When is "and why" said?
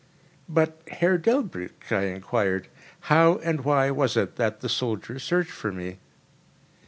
3.43-3.91